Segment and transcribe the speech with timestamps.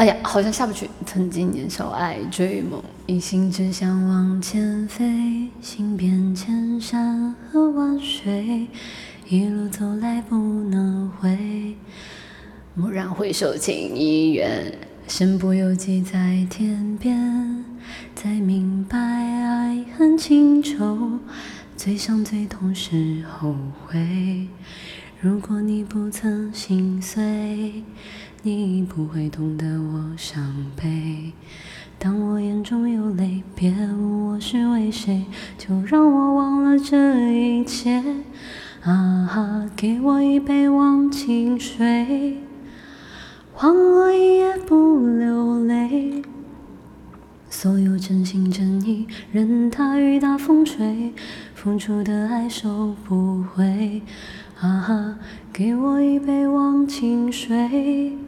[0.00, 0.88] 哎呀，好像下不去。
[1.04, 8.66] 曾经年少爱追梦，一心只想往前飞，行遍千山和万水，
[9.28, 11.76] 一路走来不能回。
[12.76, 14.72] 蓦然回首，情已远，
[15.06, 17.62] 身不由己在天边，
[18.16, 21.18] 才明白爱恨情仇，
[21.76, 23.54] 最伤最痛是后
[23.86, 24.48] 悔。
[25.22, 27.84] 如果你不曾心碎。
[28.42, 31.34] 你不会懂得我伤悲。
[31.98, 35.26] 当我眼中有泪，别问我是为谁，
[35.58, 38.02] 就让我忘了这一切。
[38.82, 42.38] 啊哈，给我一杯忘情水，
[43.52, 46.22] 换我一夜不流泪。
[47.50, 51.12] 所有真心真意，任它雨打风吹，
[51.54, 54.00] 付出的爱收不回。
[54.60, 55.18] 啊哈，
[55.54, 58.18] 给我一杯忘情水，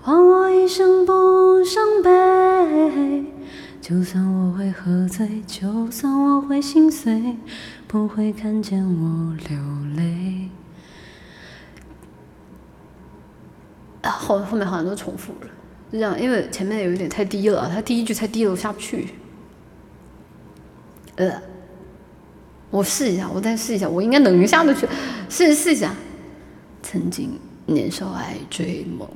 [0.00, 3.24] 换我一生不伤悲。
[3.80, 7.36] 就算我会喝醉，就算我会心碎，
[7.88, 9.58] 不会看见我流
[9.96, 10.48] 泪。
[14.04, 15.48] 后后面好像都重复了，
[15.90, 19.14] 是这样，因为前面有一点太低了，它第一句太低了，我下不去。
[21.16, 21.42] 呃。
[22.70, 24.86] 我试一下，我再试一下，我应该能下得去，
[25.28, 25.92] 试试一下。
[26.82, 29.08] 曾经年少爱追梦，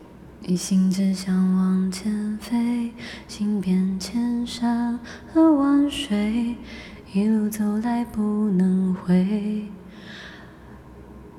[0.43, 2.91] 一心只想往前飞，
[3.29, 4.99] 行遍千山
[5.33, 6.57] 和万水，
[7.13, 9.65] 一路走来不能回。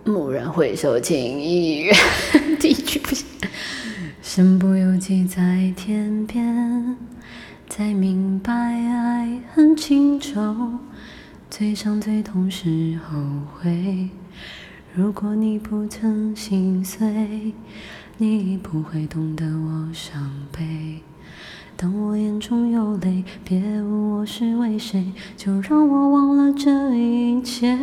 [0.06, 1.96] 蓦然回首，情已远。
[2.60, 3.26] 第一句不行。
[4.22, 6.98] 身不由己在天边，
[7.70, 10.80] 才明白爱恨情仇。
[11.50, 13.18] 最伤最痛是后
[13.54, 14.10] 悔。
[14.94, 17.54] 如果你不曾心碎，
[18.18, 21.00] 你不会懂得我伤悲。
[21.78, 27.78] 当我眼中有泪，别问我是为谁，就让我忘了这一切。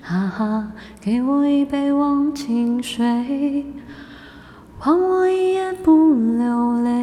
[0.00, 3.66] 哈哈，给我一杯忘情水，
[4.78, 6.93] 换我一夜不流泪。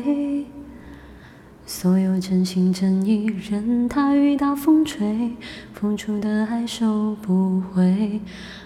[1.82, 5.32] 所有真心真意，任它雨打风吹，
[5.74, 8.22] 付出的爱收不回。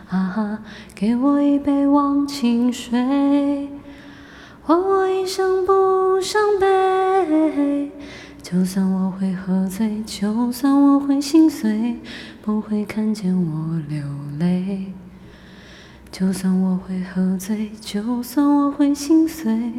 [0.10, 0.60] 啊哈，
[0.94, 3.70] 给我一杯忘情水，
[4.62, 7.90] 换我一生不伤悲。
[8.44, 12.02] 就算我会喝醉，就算我会心碎，
[12.42, 14.04] 不会看见我流
[14.40, 14.92] 泪。
[16.12, 19.72] 就算我会喝醉，就算我会心碎。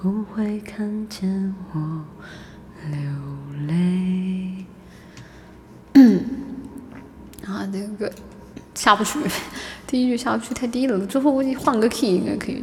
[0.00, 2.04] 不会看见我
[2.90, 4.64] 流泪。
[5.94, 6.24] 嗯
[7.46, 8.12] 啊，这个
[8.74, 9.18] 下不去，
[9.86, 12.62] 第一句下不去太低了，最后估计换个 key 应该可以。